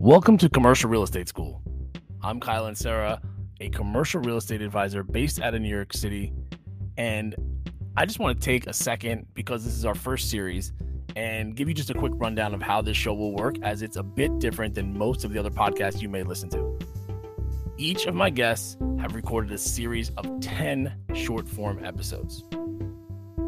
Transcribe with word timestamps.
Welcome 0.00 0.38
to 0.38 0.48
Commercial 0.48 0.88
Real 0.88 1.02
Estate 1.02 1.28
School. 1.28 1.60
I'm 2.22 2.40
Kyle 2.40 2.64
and 2.64 2.78
Sarah, 2.78 3.20
a 3.60 3.68
commercial 3.68 4.22
real 4.22 4.38
estate 4.38 4.62
advisor 4.62 5.02
based 5.02 5.42
out 5.42 5.54
of 5.54 5.60
New 5.60 5.68
York 5.68 5.92
City. 5.92 6.32
And 6.96 7.34
I 7.98 8.06
just 8.06 8.18
want 8.18 8.40
to 8.40 8.42
take 8.42 8.66
a 8.66 8.72
second 8.72 9.26
because 9.34 9.62
this 9.62 9.74
is 9.74 9.84
our 9.84 9.94
first 9.94 10.30
series 10.30 10.72
and 11.16 11.54
give 11.54 11.68
you 11.68 11.74
just 11.74 11.90
a 11.90 11.94
quick 11.94 12.14
rundown 12.16 12.54
of 12.54 12.62
how 12.62 12.80
this 12.80 12.96
show 12.96 13.12
will 13.12 13.34
work, 13.34 13.56
as 13.62 13.82
it's 13.82 13.98
a 13.98 14.02
bit 14.02 14.38
different 14.38 14.74
than 14.74 14.96
most 14.96 15.22
of 15.22 15.34
the 15.34 15.38
other 15.38 15.50
podcasts 15.50 16.00
you 16.00 16.08
may 16.08 16.22
listen 16.22 16.48
to. 16.48 16.78
Each 17.76 18.06
of 18.06 18.14
my 18.14 18.30
guests 18.30 18.78
have 19.00 19.14
recorded 19.14 19.52
a 19.52 19.58
series 19.58 20.12
of 20.16 20.40
10 20.40 20.94
short 21.12 21.46
form 21.46 21.84
episodes. 21.84 22.42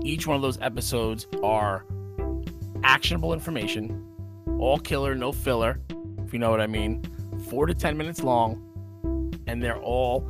Each 0.05 0.27
one 0.27 0.37
of 0.37 0.43
those 0.43 0.59
episodes 0.61 1.27
are 1.43 1.87
actionable 2.85 3.33
information, 3.33 4.07
all 4.59 4.79
killer, 4.79 5.15
no 5.15 5.33
filler, 5.33 5.81
you 6.33 6.39
know 6.39 6.51
what 6.51 6.61
I 6.61 6.67
mean, 6.67 7.03
four 7.49 7.67
to 7.67 7.75
10 7.75 7.97
minutes 7.97 8.23
long, 8.23 9.39
and 9.47 9.63
they're 9.63 9.81
all 9.81 10.29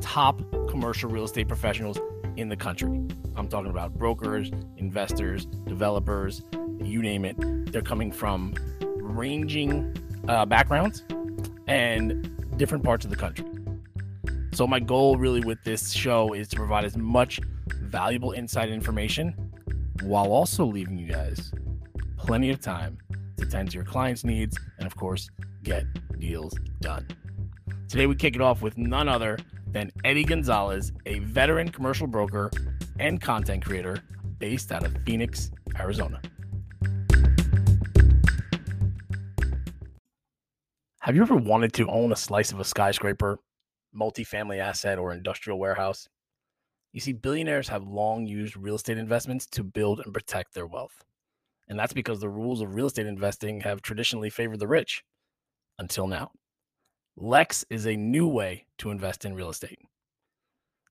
top 0.00 0.40
commercial 0.68 1.10
real 1.10 1.24
estate 1.24 1.48
professionals 1.48 1.98
in 2.36 2.48
the 2.48 2.56
country. 2.56 2.88
I'm 3.36 3.48
talking 3.48 3.70
about 3.70 3.94
brokers, 3.94 4.50
investors, 4.76 5.46
developers, 5.46 6.42
you 6.80 7.02
name 7.02 7.24
it. 7.24 7.36
They're 7.72 7.82
coming 7.82 8.10
from 8.10 8.54
ranging 8.96 9.96
uh, 10.28 10.46
backgrounds 10.46 11.04
and 11.66 12.58
different 12.58 12.84
parts 12.84 13.04
of 13.04 13.10
the 13.10 13.16
country. 13.16 13.46
So, 14.52 14.66
my 14.66 14.80
goal 14.80 15.16
really 15.16 15.40
with 15.40 15.62
this 15.64 15.92
show 15.92 16.34
is 16.34 16.48
to 16.48 16.56
provide 16.56 16.84
as 16.84 16.96
much 16.96 17.40
valuable 17.80 18.32
insight 18.32 18.68
information 18.68 19.34
while 20.02 20.32
also 20.32 20.64
leaving 20.64 20.98
you 20.98 21.06
guys 21.06 21.52
plenty 22.18 22.50
of 22.50 22.60
time 22.60 22.98
to 23.42 23.50
tend 23.50 23.70
to 23.70 23.74
your 23.74 23.84
clients' 23.84 24.24
needs 24.24 24.56
and, 24.78 24.86
of 24.86 24.96
course, 24.96 25.28
get 25.62 25.84
deals 26.18 26.54
done. 26.80 27.06
Today, 27.88 28.06
we 28.06 28.14
kick 28.14 28.36
it 28.36 28.40
off 28.40 28.62
with 28.62 28.78
none 28.78 29.08
other 29.08 29.38
than 29.66 29.90
Eddie 30.04 30.24
Gonzalez, 30.24 30.92
a 31.06 31.18
veteran 31.20 31.68
commercial 31.68 32.06
broker 32.06 32.50
and 32.98 33.20
content 33.20 33.64
creator 33.64 33.98
based 34.38 34.70
out 34.70 34.84
of 34.84 34.96
Phoenix, 35.04 35.50
Arizona. 35.78 36.20
Have 41.00 41.16
you 41.16 41.22
ever 41.22 41.36
wanted 41.36 41.72
to 41.74 41.88
own 41.88 42.12
a 42.12 42.16
slice 42.16 42.52
of 42.52 42.60
a 42.60 42.64
skyscraper, 42.64 43.40
multifamily 43.94 44.58
asset, 44.60 44.98
or 44.98 45.12
industrial 45.12 45.58
warehouse? 45.58 46.08
You 46.92 47.00
see, 47.00 47.12
billionaires 47.12 47.68
have 47.68 47.82
long 47.82 48.26
used 48.26 48.56
real 48.56 48.76
estate 48.76 48.98
investments 48.98 49.46
to 49.46 49.64
build 49.64 50.00
and 50.04 50.14
protect 50.14 50.54
their 50.54 50.66
wealth. 50.66 51.02
And 51.72 51.78
that's 51.78 51.94
because 51.94 52.20
the 52.20 52.28
rules 52.28 52.60
of 52.60 52.74
real 52.74 52.88
estate 52.88 53.06
investing 53.06 53.62
have 53.62 53.80
traditionally 53.80 54.28
favored 54.28 54.58
the 54.58 54.68
rich 54.68 55.02
until 55.78 56.06
now. 56.06 56.32
Lex 57.16 57.64
is 57.70 57.86
a 57.86 57.96
new 57.96 58.28
way 58.28 58.66
to 58.76 58.90
invest 58.90 59.24
in 59.24 59.32
real 59.32 59.48
estate. 59.48 59.78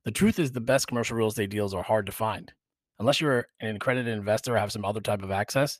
The 0.05 0.11
truth 0.11 0.39
is, 0.39 0.53
the 0.53 0.59
best 0.59 0.87
commercial 0.87 1.15
real 1.15 1.27
estate 1.27 1.51
deals 1.51 1.75
are 1.75 1.83
hard 1.83 2.07
to 2.07 2.11
find. 2.11 2.51
Unless 2.97 3.21
you're 3.21 3.45
an 3.59 3.75
accredited 3.75 4.11
investor 4.11 4.55
or 4.55 4.57
have 4.57 4.71
some 4.71 4.83
other 4.83 5.01
type 5.01 5.21
of 5.21 5.29
access. 5.29 5.79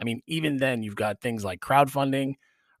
I 0.00 0.04
mean, 0.04 0.20
even 0.28 0.58
then, 0.58 0.84
you've 0.84 0.94
got 0.94 1.20
things 1.20 1.44
like 1.44 1.58
crowdfunding, 1.58 2.34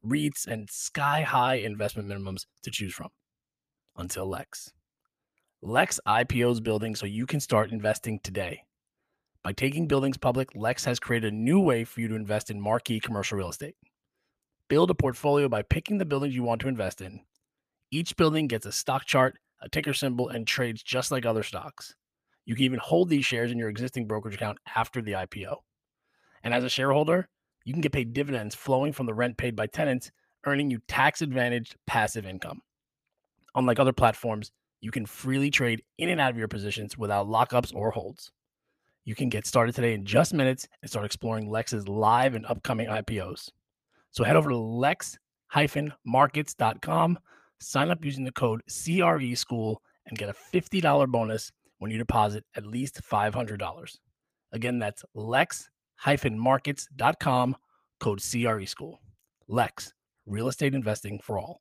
REITs, 0.04 0.46
and 0.46 0.70
sky 0.70 1.22
high 1.22 1.56
investment 1.56 2.08
minimums 2.08 2.46
to 2.62 2.70
choose 2.70 2.94
from. 2.94 3.08
Until 3.96 4.28
Lex. 4.28 4.70
Lex 5.62 5.98
IPOs 6.06 6.62
building 6.62 6.94
so 6.94 7.06
you 7.06 7.26
can 7.26 7.40
start 7.40 7.72
investing 7.72 8.20
today. 8.22 8.62
By 9.46 9.52
taking 9.52 9.86
buildings 9.86 10.16
public, 10.16 10.48
Lex 10.56 10.86
has 10.86 10.98
created 10.98 11.32
a 11.32 11.36
new 11.36 11.60
way 11.60 11.84
for 11.84 12.00
you 12.00 12.08
to 12.08 12.16
invest 12.16 12.50
in 12.50 12.60
marquee 12.60 12.98
commercial 12.98 13.38
real 13.38 13.50
estate. 13.50 13.76
Build 14.66 14.90
a 14.90 14.94
portfolio 14.96 15.48
by 15.48 15.62
picking 15.62 15.98
the 15.98 16.04
buildings 16.04 16.34
you 16.34 16.42
want 16.42 16.60
to 16.62 16.68
invest 16.68 17.00
in. 17.00 17.20
Each 17.92 18.16
building 18.16 18.48
gets 18.48 18.66
a 18.66 18.72
stock 18.72 19.04
chart, 19.04 19.38
a 19.62 19.68
ticker 19.68 19.94
symbol, 19.94 20.28
and 20.28 20.48
trades 20.48 20.82
just 20.82 21.12
like 21.12 21.24
other 21.24 21.44
stocks. 21.44 21.94
You 22.44 22.56
can 22.56 22.64
even 22.64 22.80
hold 22.80 23.08
these 23.08 23.24
shares 23.24 23.52
in 23.52 23.58
your 23.58 23.68
existing 23.68 24.08
brokerage 24.08 24.34
account 24.34 24.58
after 24.74 25.00
the 25.00 25.12
IPO. 25.12 25.58
And 26.42 26.52
as 26.52 26.64
a 26.64 26.68
shareholder, 26.68 27.28
you 27.64 27.72
can 27.72 27.82
get 27.82 27.92
paid 27.92 28.14
dividends 28.14 28.56
flowing 28.56 28.92
from 28.92 29.06
the 29.06 29.14
rent 29.14 29.36
paid 29.36 29.54
by 29.54 29.68
tenants, 29.68 30.10
earning 30.44 30.72
you 30.72 30.80
tax 30.88 31.22
advantaged 31.22 31.76
passive 31.86 32.26
income. 32.26 32.62
Unlike 33.54 33.78
other 33.78 33.92
platforms, 33.92 34.50
you 34.80 34.90
can 34.90 35.06
freely 35.06 35.52
trade 35.52 35.84
in 35.98 36.08
and 36.08 36.20
out 36.20 36.32
of 36.32 36.36
your 36.36 36.48
positions 36.48 36.98
without 36.98 37.28
lockups 37.28 37.72
or 37.72 37.92
holds. 37.92 38.32
You 39.06 39.14
can 39.14 39.28
get 39.28 39.46
started 39.46 39.74
today 39.74 39.94
in 39.94 40.04
just 40.04 40.34
minutes 40.34 40.68
and 40.82 40.90
start 40.90 41.06
exploring 41.06 41.48
Lex's 41.48 41.86
live 41.86 42.34
and 42.34 42.44
upcoming 42.44 42.88
IPOs. 42.88 43.50
So 44.10 44.24
head 44.24 44.34
over 44.34 44.50
to 44.50 44.58
lex-markets.com, 44.58 47.18
sign 47.60 47.90
up 47.90 48.04
using 48.04 48.24
the 48.24 48.32
code 48.32 48.62
CRE 48.66 49.36
School, 49.36 49.80
and 50.06 50.18
get 50.18 50.28
a 50.28 50.34
$50 50.52 51.08
bonus 51.08 51.52
when 51.78 51.92
you 51.92 51.98
deposit 51.98 52.44
at 52.56 52.66
least 52.66 53.00
$500. 53.00 53.98
Again, 54.52 54.80
that's 54.80 55.04
lex-markets.com, 55.14 57.56
code 58.00 58.20
CRE 58.20 58.64
School. 58.64 59.00
Lex, 59.46 59.92
real 60.26 60.48
estate 60.48 60.74
investing 60.74 61.20
for 61.22 61.38
all. 61.38 61.60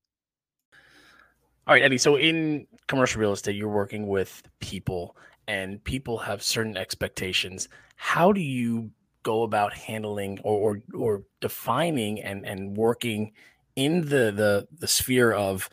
All 1.67 1.73
right, 1.73 1.83
Eddie. 1.83 1.97
So 1.97 2.15
in 2.15 2.67
commercial 2.87 3.19
real 3.19 3.33
estate, 3.33 3.55
you're 3.55 3.69
working 3.69 4.07
with 4.07 4.43
people 4.59 5.17
and 5.47 5.83
people 5.83 6.19
have 6.19 6.43
certain 6.43 6.77
expectations. 6.77 7.69
How 7.95 8.31
do 8.31 8.41
you 8.41 8.91
go 9.23 9.43
about 9.43 9.73
handling 9.73 10.39
or 10.43 10.81
or, 10.93 10.99
or 10.99 11.23
defining 11.41 12.21
and 12.21 12.45
and 12.45 12.77
working 12.77 13.31
in 13.75 14.01
the 14.01 14.31
the 14.31 14.67
the 14.79 14.87
sphere 14.87 15.31
of 15.31 15.69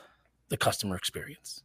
the 0.48 0.56
customer 0.56 0.97
experience? 0.97 1.62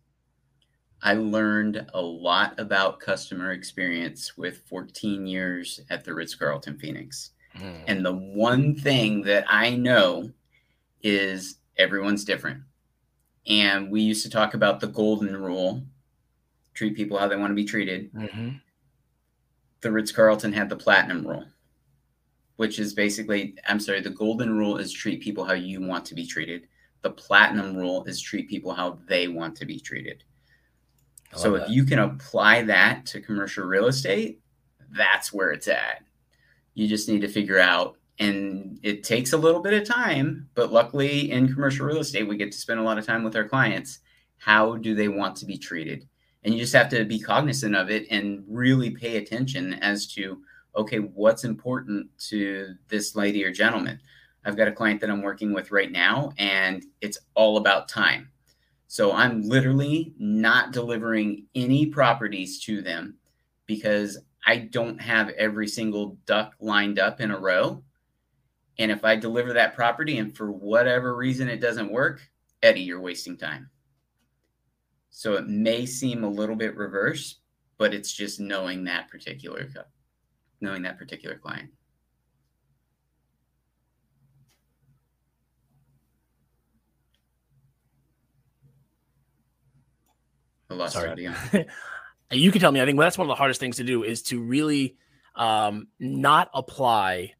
I 1.02 1.14
learned 1.14 1.86
a 1.94 2.02
lot 2.02 2.60
about 2.60 3.00
customer 3.00 3.52
experience 3.52 4.36
with 4.36 4.64
14 4.68 5.28
years 5.28 5.80
at 5.90 6.04
the 6.04 6.14
Ritz 6.14 6.34
Carlton 6.34 6.80
Phoenix. 6.80 7.32
Mm. 7.56 7.84
And 7.88 8.06
the 8.06 8.16
one 8.16 8.76
thing 8.76 9.22
that 9.24 9.46
I 9.48 9.76
know 9.76 10.32
is 11.04 11.60
everyone's 11.78 12.26
different. 12.26 12.64
And 13.48 13.90
we 13.90 14.02
used 14.02 14.24
to 14.24 14.30
talk 14.30 14.54
about 14.54 14.80
the 14.80 14.88
golden 14.88 15.36
rule 15.36 15.84
treat 16.74 16.96
people 16.96 17.18
how 17.18 17.28
they 17.28 17.36
want 17.36 17.50
to 17.50 17.56
be 17.56 17.66
treated. 17.66 18.14
Mm-hmm. 18.14 18.50
The 19.82 19.92
Ritz 19.92 20.12
Carlton 20.12 20.54
had 20.54 20.70
the 20.70 20.76
platinum 20.76 21.26
rule, 21.26 21.46
which 22.58 22.78
is 22.78 22.94
basically, 22.94 23.56
I'm 23.68 23.80
sorry, 23.80 24.02
the 24.02 24.12
golden 24.12 24.56
rule 24.56 24.78
is 24.78 24.94
treat 24.94 25.22
people 25.22 25.44
how 25.44 25.54
you 25.54 25.82
want 25.82 26.06
to 26.06 26.16
be 26.16 26.26
treated. 26.26 26.68
The 27.02 27.10
platinum 27.10 27.76
rule 27.76 28.04
is 28.06 28.22
treat 28.22 28.48
people 28.48 28.74
how 28.74 29.00
they 29.08 29.28
want 29.28 29.56
to 29.58 29.66
be 29.66 29.80
treated. 29.80 30.24
So 31.36 31.56
if 31.56 31.64
that. 31.64 31.70
you 31.72 31.84
can 31.84 32.00
apply 32.00 32.64
that 32.64 33.06
to 33.08 33.22
commercial 33.22 33.66
real 33.66 33.88
estate, 33.88 34.40
that's 34.92 35.34
where 35.34 35.52
it's 35.52 35.68
at. 35.68 36.04
You 36.74 36.88
just 36.88 37.10
need 37.10 37.22
to 37.22 37.28
figure 37.28 37.60
out, 37.60 37.97
and 38.20 38.80
it 38.84 39.04
takes 39.04 39.34
a 39.34 39.38
little 39.38 39.62
bit 39.62 39.74
of 39.74 39.88
time, 39.88 40.50
but 40.56 40.72
luckily 40.72 41.32
in 41.32 41.54
commercial 41.54 41.86
real 41.86 42.00
estate, 42.00 42.28
we 42.28 42.38
get 42.38 42.52
to 42.52 42.58
spend 42.58 42.80
a 42.80 42.84
lot 42.84 42.98
of 42.98 43.06
time 43.06 43.24
with 43.24 43.36
our 43.36 43.48
clients. 43.48 44.00
How 44.38 44.76
do 44.76 44.96
they 44.96 45.08
want 45.08 45.36
to 45.38 45.46
be 45.46 45.58
treated? 45.58 46.08
and 46.48 46.54
you 46.54 46.62
just 46.62 46.74
have 46.74 46.88
to 46.90 47.04
be 47.04 47.20
cognizant 47.20 47.76
of 47.76 47.90
it 47.90 48.08
and 48.10 48.42
really 48.48 48.90
pay 48.90 49.18
attention 49.18 49.74
as 49.76 50.08
to 50.08 50.42
okay 50.76 51.00
what's 51.00 51.44
important 51.44 52.08
to 52.18 52.74
this 52.88 53.16
lady 53.16 53.44
or 53.44 53.52
gentleman 53.52 54.00
i've 54.46 54.56
got 54.56 54.68
a 54.68 54.72
client 54.72 55.02
that 55.02 55.10
i'm 55.10 55.22
working 55.22 55.54
with 55.54 55.72
right 55.72 55.92
now 55.92 56.32
and 56.38 56.86
it's 57.02 57.18
all 57.34 57.58
about 57.58 57.90
time 57.90 58.30
so 58.88 59.12
i'm 59.12 59.42
literally 59.42 60.14
not 60.18 60.72
delivering 60.72 61.46
any 61.54 61.86
properties 61.86 62.60
to 62.62 62.82
them 62.82 63.16
because 63.66 64.18
i 64.46 64.56
don't 64.56 65.02
have 65.02 65.30
every 65.30 65.68
single 65.68 66.18
duck 66.26 66.56
lined 66.62 66.98
up 66.98 67.20
in 67.20 67.32
a 67.32 67.38
row 67.38 67.84
and 68.80 68.92
if 68.92 69.04
i 69.04 69.16
deliver 69.16 69.54
that 69.54 69.76
property 69.76 70.18
and 70.18 70.36
for 70.36 70.52
whatever 70.52 71.16
reason 71.16 71.48
it 71.50 71.62
doesn't 71.62 71.92
work 71.92 72.22
eddie 72.64 72.82
you're 72.82 73.02
wasting 73.02 73.38
time 73.38 73.70
so 75.18 75.34
it 75.34 75.48
may 75.48 75.88
seem 75.88 76.24
a 76.24 76.30
little 76.30 76.56
bit 76.56 76.78
reverse, 76.78 77.40
but 77.80 77.92
it's 77.92 78.14
just 78.14 78.40
knowing 78.40 78.84
that 78.84 79.10
particular 79.10 79.68
knowing 80.62 80.84
that 80.84 81.00
particular 81.00 81.38
client. 81.40 81.72
I 90.70 90.76
lost 90.76 90.94
Sorry. 90.94 91.10
audio. 91.10 91.34
you 92.32 92.52
can 92.52 92.62
tell 92.62 92.72
me. 92.72 92.80
I 92.80 92.86
think 92.86 93.00
that's 93.00 93.18
one 93.18 93.26
of 93.26 93.30
the 93.30 93.40
hardest 93.40 93.60
things 93.60 93.78
to 93.78 93.84
do 93.84 94.04
is 94.04 94.22
to 94.24 94.40
really 94.40 94.98
um, 95.34 95.88
not 96.00 96.52
apply 96.54 97.34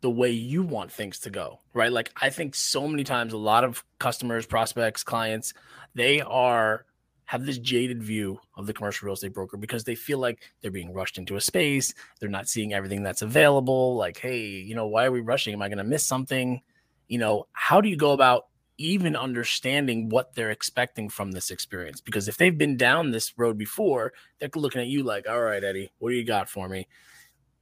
the 0.00 0.10
way 0.10 0.30
you 0.30 0.62
want 0.62 0.92
things 0.92 1.18
to 1.20 1.30
go, 1.30 1.60
right? 1.72 1.92
Like 1.92 2.10
I 2.20 2.30
think 2.30 2.54
so 2.54 2.86
many 2.86 3.04
times, 3.04 3.32
a 3.32 3.38
lot 3.38 3.64
of 3.64 3.84
customers, 3.98 4.46
prospects, 4.46 5.02
clients, 5.02 5.54
they 5.94 6.20
are 6.20 6.84
have 7.24 7.44
this 7.44 7.58
jaded 7.58 8.02
view 8.02 8.38
of 8.56 8.66
the 8.66 8.72
commercial 8.72 9.06
real 9.06 9.14
estate 9.14 9.34
broker 9.34 9.56
because 9.56 9.82
they 9.82 9.96
feel 9.96 10.18
like 10.18 10.40
they're 10.60 10.70
being 10.70 10.92
rushed 10.92 11.18
into 11.18 11.34
a 11.34 11.40
space. 11.40 11.92
They're 12.20 12.28
not 12.28 12.48
seeing 12.48 12.72
everything 12.72 13.02
that's 13.02 13.22
available. 13.22 13.96
Like, 13.96 14.18
hey, 14.18 14.46
you 14.46 14.76
know, 14.76 14.86
why 14.86 15.06
are 15.06 15.10
we 15.10 15.20
rushing? 15.22 15.52
Am 15.52 15.60
I 15.60 15.68
going 15.68 15.78
to 15.78 15.84
miss 15.84 16.06
something? 16.06 16.62
you 17.08 17.18
know, 17.18 17.46
how 17.52 17.80
do 17.80 17.88
you 17.88 17.96
go 17.96 18.12
about 18.12 18.46
even 18.78 19.16
understanding 19.16 20.08
what 20.08 20.34
they're 20.34 20.50
expecting 20.50 21.08
from 21.08 21.32
this 21.32 21.50
experience? 21.50 22.00
Because 22.00 22.28
if 22.28 22.36
they've 22.36 22.56
been 22.56 22.76
down 22.76 23.10
this 23.10 23.32
road 23.38 23.56
before, 23.56 24.12
they're 24.38 24.50
looking 24.54 24.80
at 24.80 24.88
you 24.88 25.02
like, 25.02 25.28
all 25.28 25.40
right, 25.40 25.62
Eddie, 25.62 25.90
what 25.98 26.10
do 26.10 26.16
you 26.16 26.24
got 26.24 26.48
for 26.48 26.68
me? 26.68 26.86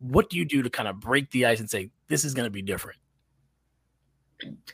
What 0.06 0.29
do 0.29 0.37
you 0.37 0.45
do 0.45 0.62
to 0.62 0.69
kind 0.69 0.87
of 0.87 1.01
break 1.01 1.31
the 1.31 1.47
ice 1.47 1.61
and 1.61 1.71
say, 1.71 1.91
this 2.09 2.27
is 2.27 2.35
going 2.35 2.45
to 2.45 2.51
be 2.51 2.61
different? 2.61 2.99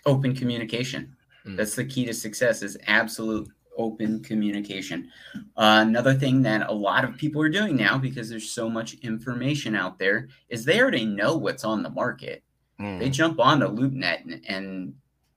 Open 0.05 0.35
communication. 0.35 1.17
Mm. 1.47 1.57
That's 1.57 1.77
the 1.77 1.85
key 1.85 2.05
to 2.07 2.13
success 2.13 2.63
is 2.63 2.77
absolute 2.89 3.49
open 3.77 4.21
communication. 4.25 5.09
Uh, 5.57 5.85
another 5.87 6.15
thing 6.15 6.43
that 6.43 6.69
a 6.69 6.73
lot 6.73 7.05
of 7.05 7.17
people 7.17 7.41
are 7.41 7.49
doing 7.49 7.77
now, 7.77 7.97
because 7.97 8.29
there's 8.29 8.51
so 8.51 8.69
much 8.69 8.95
information 9.03 9.77
out 9.77 10.01
there, 10.01 10.29
is 10.49 10.65
they 10.65 10.81
already 10.81 11.05
know 11.05 11.37
what's 11.37 11.63
on 11.63 11.85
the 11.85 11.91
market. 11.91 12.43
Mm. 12.81 12.99
They 12.99 13.09
jump 13.09 13.39
on 13.39 13.61
to 13.61 13.69
LoopNet 13.69 14.25
and, 14.25 14.45
and 14.49 14.95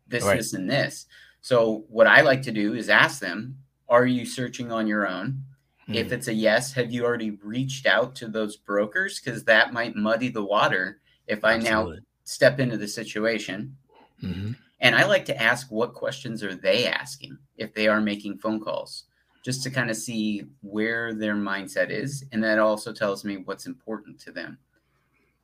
this, 0.08 0.24
right. 0.24 0.38
this, 0.38 0.54
and 0.54 0.68
this. 0.68 1.06
So 1.42 1.86
what 1.88 2.08
I 2.08 2.22
like 2.22 2.42
to 2.44 2.52
do 2.52 2.74
is 2.74 2.90
ask 2.90 3.20
them, 3.20 3.60
are 3.88 4.08
you 4.08 4.26
searching 4.26 4.72
on 4.72 4.88
your 4.88 5.08
own? 5.08 5.44
Mm. 5.90 5.96
If 5.96 6.12
it's 6.12 6.28
a 6.28 6.34
yes, 6.34 6.74
have 6.74 6.92
you 6.92 7.06
already 7.06 7.32
reached 7.32 7.86
out 7.86 8.16
to 8.16 8.28
those 8.28 8.56
brokers? 8.56 9.20
Because 9.20 9.44
that 9.44 9.74
might 9.74 9.96
muddy 9.96 10.30
the 10.30 10.44
water 10.44 11.02
if 11.28 11.44
I 11.44 11.56
Absolutely. 11.56 11.96
now 11.96 12.02
step 12.24 12.60
into 12.60 12.78
the 12.78 12.88
situation. 12.88 13.76
Mm-hmm. 14.22 14.52
And 14.80 14.96
I 14.96 15.06
like 15.06 15.26
to 15.26 15.42
ask 15.42 15.72
what 15.72 15.94
questions 15.94 16.44
are 16.44 16.56
they 16.56 16.88
asking 16.88 17.38
if 17.58 17.74
they 17.74 17.88
are 17.88 18.02
making 18.02 18.38
phone 18.38 18.60
calls, 18.60 19.06
just 19.44 19.64
to 19.64 19.70
kind 19.70 19.90
of 19.90 19.96
see 19.96 20.44
where 20.62 21.14
their 21.14 21.36
mindset 21.36 21.90
is. 21.90 22.26
And 22.32 22.44
that 22.44 22.60
also 22.60 22.92
tells 22.92 23.24
me 23.24 23.38
what's 23.38 23.66
important 23.66 24.20
to 24.22 24.32
them 24.32 24.58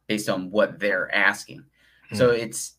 based 0.08 0.28
on 0.28 0.52
what 0.52 0.80
they're 0.80 1.14
asking. 1.14 1.60
Mm-hmm. 1.60 2.18
So 2.18 2.32
it's, 2.32 2.76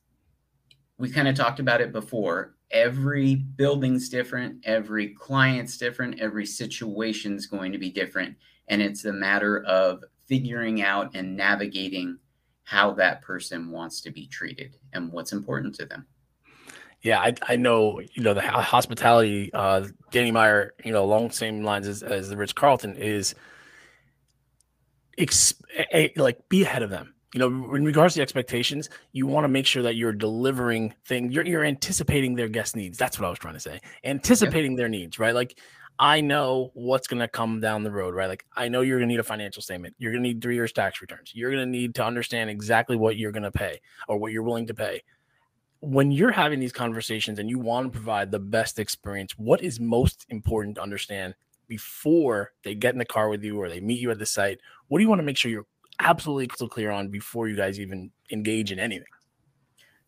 we 0.99 1.11
kind 1.11 1.29
of 1.29 1.35
talked 1.35 1.61
about 1.61 1.81
it 1.81 1.93
before. 1.93 2.55
Every 2.71 3.35
building's 3.35 4.09
different, 4.09 4.65
every 4.65 5.09
client's 5.09 5.77
different, 5.77 6.21
every 6.21 6.47
situation's 6.47 7.47
going 7.47 7.73
to 7.73 7.79
be 7.79 7.91
different. 7.91 8.37
And 8.69 8.81
it's 8.81 9.05
a 9.05 9.13
matter 9.13 9.65
of 9.65 10.05
figuring 10.27 10.83
out 10.83 11.11
and 11.15 11.37
navigating 11.37 12.19
how 12.63 12.93
that 12.93 13.23
person 13.23 13.71
wants 13.71 14.01
to 14.03 14.13
be 14.13 14.27
treated 14.27 14.77
and 14.93 15.11
what's 15.11 15.33
important 15.33 15.75
to 15.75 15.87
them. 15.87 16.07
Yeah, 17.03 17.19
I, 17.19 17.35
I 17.49 17.57
know, 17.57 18.01
you 18.01 18.23
know, 18.23 18.35
the 18.35 18.43
hospitality, 18.43 19.51
uh, 19.55 19.87
Danny 20.11 20.31
Meyer, 20.31 20.75
you 20.85 20.93
know, 20.93 21.03
along 21.03 21.29
the 21.29 21.35
same 21.35 21.65
lines 21.65 21.89
as, 21.89 22.03
as 22.03 22.29
the 22.29 22.37
Ritz 22.37 22.53
Carlton 22.53 22.95
is 22.97 23.35
like 26.17 26.49
be 26.49 26.63
ahead 26.63 26.83
of 26.83 26.91
them. 26.91 27.15
You 27.35 27.39
know, 27.39 27.75
in 27.75 27.85
regards 27.85 28.15
to 28.15 28.23
expectations, 28.23 28.89
you 29.13 29.27
want 29.27 29.45
to 29.45 29.49
make 29.49 29.67
sure 29.67 29.85
that 29.85 29.95
you're 29.95 30.13
delivering 30.13 30.95
things, 31.05 31.33
you're, 31.33 31.47
you're 31.47 31.65
anticipating 31.65 32.35
their 32.35 32.49
guest 32.49 32.75
needs. 32.75 32.99
That's 32.99 33.19
what 33.19 33.27
I 33.27 33.31
was 33.31 33.39
trying 33.39 33.55
to 33.55 33.61
say. 33.61 33.81
Anticipating 34.05 34.75
their 34.75 34.89
needs, 34.89 35.19
right? 35.19 35.35
Like, 35.35 35.59
I 35.99 36.23
know 36.23 36.71
what's 36.75 37.07
going 37.07 37.21
to 37.21 37.29
come 37.29 37.61
down 37.61 37.85
the 37.85 37.91
road, 37.91 38.15
right? 38.15 38.29
Like, 38.29 38.45
I 38.57 38.69
know 38.69 38.81
you're 38.81 38.99
going 38.99 39.09
to 39.09 39.13
need 39.13 39.21
a 39.21 39.25
financial 39.25 39.63
statement. 39.63 39.95
You're 39.99 40.13
going 40.13 40.25
to 40.25 40.29
need 40.29 40.43
three 40.43 40.55
years 40.55 40.73
tax 40.73 41.01
returns. 41.01 41.33
You're 41.35 41.53
going 41.53 41.65
to 41.65 41.71
need 41.71 41.95
to 41.97 42.05
understand 42.05 42.51
exactly 42.51 42.97
what 42.97 43.17
you're 43.17 43.33
going 43.33 43.45
to 43.45 43.53
pay 43.53 43.81
or 44.09 44.17
what 44.17 44.33
you're 44.33 44.43
willing 44.43 44.67
to 44.67 44.75
pay 44.75 45.03
when 45.81 46.11
you're 46.11 46.31
having 46.31 46.61
these 46.61 46.73
conversations 46.73 47.39
and 47.39 47.49
you 47.49 47.59
want 47.59 47.87
to 47.87 47.91
provide 47.91 48.31
the 48.31 48.39
best 48.39 48.79
experience, 48.79 49.33
what 49.39 49.63
is 49.63 49.81
most 49.81 50.27
important 50.29 50.77
to 50.77 50.83
understand 50.83 51.35
before 51.67 52.53
they 52.65 52.75
get 52.75 52.93
in 52.93 52.99
the 52.99 53.05
car 53.05 53.29
with 53.29 53.43
you 53.43 53.59
or 53.59 53.69
they 53.69 53.81
meet 53.81 53.99
you 53.99 54.11
at 54.11 54.19
the 54.19 54.27
site? 54.27 54.61
What 54.89 54.99
do 54.99 55.03
you 55.03 55.09
want 55.09 55.21
to 55.21 55.25
make 55.25 55.39
sure 55.39 55.51
you're 55.51 55.67
absolutely 56.01 56.49
clear 56.69 56.91
on 56.91 57.09
before 57.09 57.49
you 57.49 57.57
guys 57.57 57.79
even 57.79 58.11
engage 58.31 58.73
in 58.73 58.79
anything? 58.79 59.07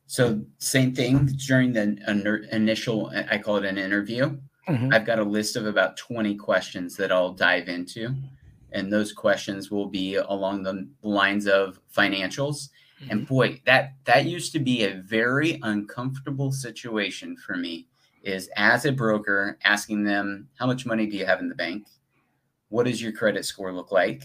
So, 0.06 0.43
same 0.59 0.94
thing 0.94 1.27
during 1.47 1.73
the 1.73 2.47
initial, 2.53 3.11
I 3.31 3.39
call 3.39 3.56
it 3.56 3.65
an 3.65 3.79
interview. 3.79 4.37
Mm-hmm. 4.69 4.93
I've 4.93 5.06
got 5.06 5.19
a 5.19 5.25
list 5.25 5.56
of 5.56 5.67
about 5.67 5.97
20 5.97 6.35
questions 6.37 6.97
that 6.97 7.11
I'll 7.11 7.33
dive 7.33 7.69
into. 7.69 8.15
And 8.73 8.93
those 8.93 9.12
questions 9.12 9.71
will 9.71 9.87
be 9.87 10.17
along 10.17 10.62
the 10.62 10.89
lines 11.03 11.47
of 11.47 11.79
financials 11.95 12.69
and 13.11 13.23
mm-hmm. 13.23 13.35
boy, 13.35 13.61
that 13.67 13.95
that 14.05 14.27
used 14.27 14.53
to 14.53 14.59
be 14.59 14.85
a 14.85 14.95
very 14.95 15.59
uncomfortable 15.62 16.53
situation 16.53 17.37
for 17.37 17.56
me. 17.56 17.88
Is 18.23 18.49
as 18.56 18.85
a 18.85 18.93
broker 18.93 19.59
asking 19.65 20.05
them, 20.05 20.49
how 20.56 20.67
much 20.67 20.87
money 20.87 21.06
do 21.06 21.17
you 21.17 21.27
have 21.27 21.41
in 21.41 21.49
the 21.49 21.56
bank? 21.56 21.88
What 22.69 22.87
does 22.87 23.03
your 23.03 23.12
credit 23.12 23.45
score 23.45 23.73
look 23.73 23.91
like? 23.91 24.23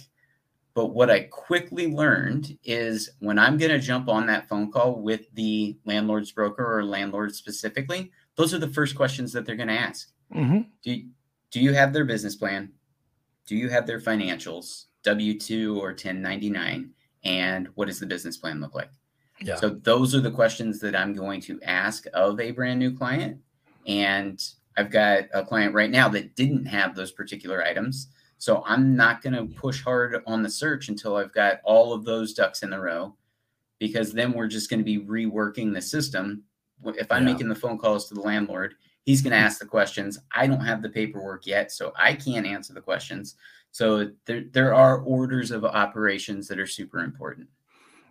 But 0.78 0.94
what 0.94 1.10
I 1.10 1.22
quickly 1.22 1.88
learned 1.88 2.56
is 2.64 3.10
when 3.18 3.40
I'm 3.40 3.58
going 3.58 3.72
to 3.72 3.80
jump 3.80 4.08
on 4.08 4.28
that 4.28 4.48
phone 4.48 4.72
call 4.72 5.02
with 5.02 5.22
the 5.34 5.76
landlord's 5.86 6.32
broker 6.32 6.78
or 6.78 6.86
landlord 6.86 7.34
specifically, 7.34 8.12
those 8.36 8.54
are 8.54 8.60
the 8.60 8.70
first 8.70 8.96
questions 8.96 9.34
that 9.34 9.44
they're 9.44 9.56
going 9.56 9.70
to 9.70 9.74
ask. 9.74 10.12
Mm-hmm. 10.36 10.60
Do, 10.84 11.02
do 11.50 11.60
you 11.62 11.74
have 11.74 11.94
their 11.94 12.06
business 12.06 12.36
plan? 12.36 12.72
Do 13.48 13.56
you 13.56 13.70
have 13.70 13.88
their 13.88 14.00
financials, 14.00 14.86
W 15.02 15.40
2 15.40 15.80
or 15.80 15.88
1099? 15.88 16.92
and 17.24 17.70
what 17.74 17.88
does 17.88 18.00
the 18.00 18.06
business 18.06 18.38
plan 18.38 18.62
look 18.62 18.76
like? 18.76 18.92
Yeah. 19.42 19.56
So 19.56 19.70
those 19.70 20.14
are 20.14 20.22
the 20.22 20.30
questions 20.32 20.80
that 20.82 20.96
I'm 20.96 21.16
going 21.16 21.42
to 21.42 21.60
ask 21.64 22.06
of 22.14 22.40
a 22.40 22.52
brand 22.52 22.78
new 22.78 22.96
client. 22.96 23.40
And 23.88 24.40
I've 24.78 24.92
got 24.92 25.24
a 25.34 25.44
client 25.44 25.74
right 25.74 25.90
now 25.90 26.08
that 26.10 26.36
didn't 26.36 26.66
have 26.66 26.96
those 26.96 27.12
particular 27.12 27.64
items. 27.64 28.10
So 28.38 28.64
I'm 28.66 28.96
not 28.96 29.22
going 29.22 29.34
to 29.34 29.54
push 29.56 29.84
hard 29.84 30.22
on 30.28 30.44
the 30.44 30.50
search 30.50 30.90
until 30.90 31.16
I've 31.16 31.34
got 31.34 31.60
all 31.64 31.94
of 31.94 32.06
those 32.06 32.34
ducks 32.34 32.64
in 32.64 32.70
the 32.70 32.80
row, 32.80 33.16
because 33.80 34.14
then 34.14 34.34
we're 34.34 34.48
just 34.48 34.70
going 34.70 34.80
to 34.80 34.84
be 34.84 35.00
reworking 35.00 35.74
the 35.74 35.82
system. 35.82 36.44
If 36.86 37.12
I'm 37.12 37.26
yeah. 37.26 37.34
making 37.34 37.50
the 37.50 37.56
phone 37.56 37.78
calls 37.78 38.08
to 38.08 38.14
the 38.14 38.22
landlord, 38.22 38.76
he's 39.04 39.22
going 39.22 39.32
to 39.32 39.38
ask 39.38 39.60
the 39.60 39.66
questions. 39.66 40.20
I 40.36 40.46
don't 40.46 40.60
have 40.60 40.82
the 40.82 40.90
paperwork 40.90 41.48
yet, 41.48 41.72
so 41.72 41.94
I 41.98 42.14
can't 42.14 42.46
answer 42.46 42.74
the 42.74 42.82
questions. 42.82 43.36
So 43.72 44.12
there 44.26 44.44
there 44.52 44.74
are 44.74 45.02
orders 45.02 45.52
of 45.52 45.66
operations 45.66 46.48
that 46.48 46.60
are 46.60 46.68
super 46.68 47.00
important. 47.00 47.48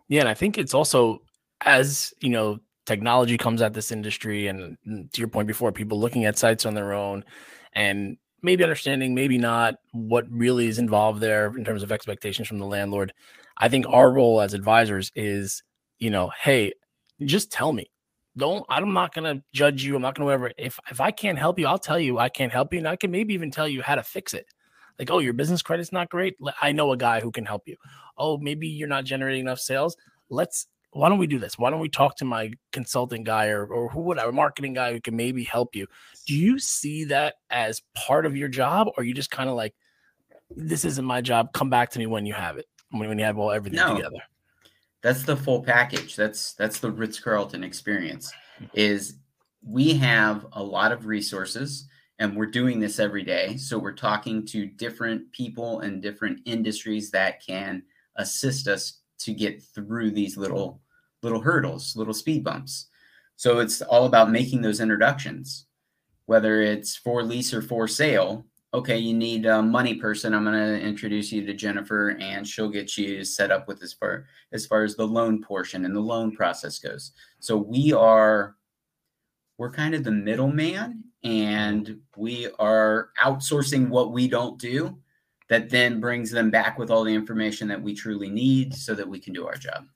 Yeah, 0.09 0.21
and 0.21 0.29
I 0.29 0.35
think 0.35 0.59
it's 0.59 0.75
also 0.75 1.23
as 1.63 2.13
you 2.21 2.31
know 2.31 2.61
technology 2.87 3.37
comes 3.37 3.63
at 3.63 3.75
this 3.75 3.93
industry, 3.93 4.47
and 4.47 4.77
mm, 4.87 5.11
to 5.13 5.21
your 5.21 5.29
point 5.29 5.49
before, 5.49 5.73
people 5.73 6.01
looking 6.01 6.25
at 6.25 6.39
sites 6.39 6.67
on 6.67 6.75
their 6.75 6.93
own, 6.93 7.25
and 7.73 8.17
maybe 8.43 8.63
understanding, 8.63 9.15
maybe 9.15 9.39
not 9.39 9.77
what 9.93 10.25
really 10.31 10.67
is 10.67 10.79
involved 10.79 11.21
there 11.21 11.47
in 11.57 11.65
terms 11.65 11.83
of 11.83 11.93
expectations 11.93 12.49
from 12.49 12.59
the 12.59 12.67
landlord. 12.67 13.13
I 13.59 13.69
think 13.69 13.87
our 13.89 14.11
role 14.13 14.41
as 14.41 14.55
advisors 14.55 15.11
is, 15.15 15.63
you 15.99 16.11
know, 16.11 16.31
hey, 16.41 16.73
just 17.25 17.51
tell 17.51 17.73
me. 17.73 17.91
Don't 18.37 18.67
I'm 18.69 18.93
not 18.93 19.15
gonna 19.15 19.43
judge 19.55 19.83
you. 19.83 19.97
I'm 19.97 20.03
not 20.03 20.15
gonna 20.15 20.27
whatever. 20.27 20.53
If 20.59 20.79
if 20.91 21.01
I 21.01 21.11
can't 21.11 21.39
help 21.39 21.59
you, 21.59 21.67
I'll 21.67 21.79
tell 21.79 21.99
you 21.99 22.19
I 22.19 22.29
can't 22.29 22.53
help 22.53 22.75
you, 22.75 22.79
and 22.79 22.87
I 22.87 22.97
can 22.97 23.11
maybe 23.11 23.33
even 23.33 23.51
tell 23.51 23.67
you 23.67 23.81
how 23.81 23.95
to 23.95 24.03
fix 24.03 24.35
it 24.35 24.47
like, 24.99 25.11
oh, 25.11 25.19
your 25.19 25.33
business 25.33 25.63
credit's 25.63 25.93
not 25.93 26.11
great. 26.11 26.37
I 26.61 26.73
know 26.73 26.93
a 26.93 26.97
guy 26.97 27.21
who 27.21 27.31
can 27.31 27.45
help 27.45 27.63
you. 27.67 27.77
Oh, 28.17 28.39
maybe 28.39 28.67
you're 28.67 28.89
not 28.89 29.05
generating 29.05 29.43
enough 29.43 29.59
sales. 29.59 29.97
Let's 30.31 30.67
why 30.97 31.09
don't 31.09 31.19
we 31.19 31.27
do 31.27 31.39
this? 31.39 31.59
Why 31.59 31.71
don't 31.71 31.81
we 31.81 31.89
talk 31.89 32.17
to 32.17 32.25
my 32.25 32.53
consulting 32.73 33.23
guy 33.23 33.49
or 33.49 33.67
or 33.67 33.89
who 33.89 34.01
would 34.03 34.19
our 34.19 34.33
marketing 34.33 34.73
guy 34.73 34.93
who 34.93 35.01
can 35.01 35.15
maybe 35.15 35.45
help 35.45 35.77
you? 35.77 35.87
Do 36.27 36.35
you 36.35 36.59
see 36.59 37.05
that 37.05 37.35
as 37.51 37.83
part 37.95 38.27
of 38.27 38.37
your 38.37 38.49
job, 38.49 38.89
or 38.97 39.05
you 39.05 39.15
just 39.15 39.31
kind 39.31 39.49
of 39.51 39.57
like, 39.57 39.75
this 40.51 40.85
isn't 40.85 41.05
my 41.05 41.21
job. 41.21 41.53
Come 41.53 41.71
back 41.71 41.91
to 41.91 41.99
me 41.99 42.07
when 42.07 42.27
you 42.27 42.33
have 42.33 42.57
it, 42.57 42.67
when, 42.91 43.09
when 43.09 43.19
you 43.19 43.25
have 43.25 43.39
all 43.39 43.51
everything 43.51 43.79
no, 43.79 43.97
together. 43.97 44.19
That's 45.03 45.23
the 45.23 45.37
full 45.37 45.63
package. 45.63 46.17
That's 46.17 46.55
that's 46.55 46.81
the 46.81 46.91
Ritz 46.91 47.21
Carlton 47.21 47.63
experience. 47.63 48.33
Hmm. 48.59 48.65
Is 48.73 49.19
we 49.63 49.95
have 49.95 50.47
a 50.53 50.63
lot 50.63 50.93
of 50.93 51.07
resources 51.07 51.87
and 52.19 52.37
we're 52.37 52.47
doing 52.47 52.81
this 52.81 52.99
every 52.99 53.23
day. 53.23 53.57
So 53.57 53.79
we're 53.79 53.93
talking 53.93 54.47
to 54.47 54.67
different 54.67 55.31
people 55.33 55.81
and 55.81 56.01
different 56.01 56.41
industries 56.47 57.11
that 57.11 57.45
can 57.45 57.83
assist 58.17 58.69
us 58.69 59.01
to 59.19 59.35
get 59.35 59.63
through 59.63 60.13
these 60.13 60.37
little 60.37 60.81
little 61.23 61.41
hurdles, 61.41 61.97
little 61.97 62.15
speed 62.15 62.45
bumps. 62.45 62.89
So 63.37 63.59
it's 63.59 63.83
all 63.83 64.07
about 64.07 64.31
making 64.31 64.63
those 64.63 64.81
introductions, 64.81 65.67
whether 66.27 66.63
it's 66.63 66.97
for 66.97 67.23
lease 67.23 67.53
or 67.53 67.63
for 67.63 67.87
sale. 67.87 68.47
Okay, 68.75 68.99
you 68.99 69.15
need 69.15 69.47
a 69.47 69.63
money 69.63 69.95
person. 69.95 70.35
I'm 70.35 70.45
going 70.45 70.55
to 70.55 70.81
introduce 70.81 71.33
you 71.33 71.45
to 71.47 71.55
Jennifer, 71.55 72.11
and 72.21 72.47
she'll 72.47 72.69
get 72.69 72.97
you 72.97 73.25
set 73.25 73.51
up 73.51 73.69
with 73.69 73.83
as 73.83 73.93
far 73.93 74.27
as 74.53 74.67
far 74.67 74.85
as 74.85 74.97
the 74.97 75.07
loan 75.07 75.43
portion 75.43 75.85
and 75.85 75.95
the 75.95 76.01
loan 76.01 76.35
process 76.35 76.79
goes. 76.79 77.13
So 77.41 77.57
we 77.57 77.93
are 77.93 78.57
we're 79.59 79.71
kind 79.71 79.95
of 79.95 80.05
the 80.05 80.11
middleman 80.11 81.05
and 81.25 81.99
we 82.17 82.49
are 82.59 83.11
outsourcing 83.23 83.89
what 83.89 84.13
we 84.13 84.29
don't 84.29 84.59
do 84.59 84.99
that 85.49 85.71
then 85.71 86.01
brings 86.01 86.31
them 86.31 86.51
back 86.51 86.79
with 86.79 86.91
all 86.91 87.05
the 87.05 87.15
information 87.15 87.69
that 87.69 87.81
we 87.81 87.95
truly 87.95 88.29
need 88.29 88.75
so 88.75 88.95
that 88.95 89.09
we 89.09 89.19
can 89.19 89.33
do 89.33 89.47
our 89.47 89.55
job. 89.55 89.87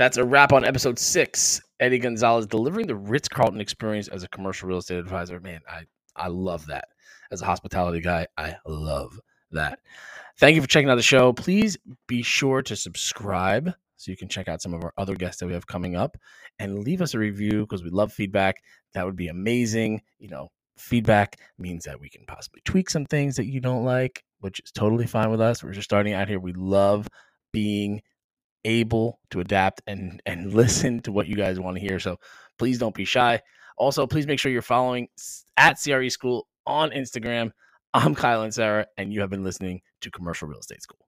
That's 0.00 0.16
a 0.16 0.24
wrap 0.24 0.54
on 0.54 0.64
episode 0.64 0.98
six. 0.98 1.60
Eddie 1.78 1.98
Gonzalez 1.98 2.46
delivering 2.46 2.86
the 2.86 2.96
Ritz 2.96 3.28
Carlton 3.28 3.60
experience 3.60 4.08
as 4.08 4.22
a 4.22 4.28
commercial 4.28 4.66
real 4.66 4.78
estate 4.78 4.96
advisor. 4.96 5.38
Man, 5.40 5.60
I, 5.68 5.82
I 6.16 6.28
love 6.28 6.64
that. 6.68 6.86
As 7.30 7.42
a 7.42 7.44
hospitality 7.44 8.00
guy, 8.00 8.26
I 8.38 8.56
love 8.64 9.20
that. 9.50 9.80
Thank 10.38 10.56
you 10.56 10.62
for 10.62 10.68
checking 10.68 10.88
out 10.88 10.94
the 10.94 11.02
show. 11.02 11.34
Please 11.34 11.76
be 12.08 12.22
sure 12.22 12.62
to 12.62 12.76
subscribe 12.76 13.74
so 13.98 14.10
you 14.10 14.16
can 14.16 14.30
check 14.30 14.48
out 14.48 14.62
some 14.62 14.72
of 14.72 14.82
our 14.82 14.94
other 14.96 15.14
guests 15.16 15.38
that 15.40 15.46
we 15.46 15.52
have 15.52 15.66
coming 15.66 15.96
up 15.96 16.16
and 16.58 16.82
leave 16.82 17.02
us 17.02 17.12
a 17.12 17.18
review 17.18 17.60
because 17.60 17.84
we 17.84 17.90
love 17.90 18.10
feedback. 18.10 18.56
That 18.94 19.04
would 19.04 19.16
be 19.16 19.28
amazing. 19.28 20.00
You 20.18 20.30
know, 20.30 20.48
feedback 20.78 21.38
means 21.58 21.84
that 21.84 22.00
we 22.00 22.08
can 22.08 22.24
possibly 22.24 22.62
tweak 22.64 22.88
some 22.88 23.04
things 23.04 23.36
that 23.36 23.48
you 23.48 23.60
don't 23.60 23.84
like, 23.84 24.24
which 24.38 24.60
is 24.60 24.72
totally 24.72 25.06
fine 25.06 25.30
with 25.30 25.42
us. 25.42 25.62
We're 25.62 25.72
just 25.72 25.90
starting 25.90 26.14
out 26.14 26.26
here. 26.26 26.40
We 26.40 26.54
love 26.54 27.06
being 27.52 28.00
able 28.64 29.20
to 29.30 29.40
adapt 29.40 29.82
and 29.86 30.22
and 30.26 30.54
listen 30.54 31.00
to 31.02 31.12
what 31.12 31.26
you 31.26 31.36
guys 31.36 31.60
want 31.60 31.76
to 31.76 31.80
hear. 31.80 31.98
So 31.98 32.18
please 32.58 32.78
don't 32.78 32.94
be 32.94 33.04
shy. 33.04 33.40
Also, 33.76 34.06
please 34.06 34.26
make 34.26 34.38
sure 34.38 34.52
you're 34.52 34.62
following 34.62 35.08
at 35.56 35.78
CRE 35.82 36.08
School 36.08 36.46
on 36.66 36.90
Instagram. 36.90 37.52
I'm 37.94 38.14
Kyle 38.14 38.42
and 38.42 38.54
Sarah, 38.54 38.86
and 38.96 39.12
you 39.12 39.20
have 39.22 39.30
been 39.30 39.42
listening 39.42 39.80
to 40.02 40.10
Commercial 40.10 40.48
Real 40.48 40.60
Estate 40.60 40.82
School. 40.82 40.98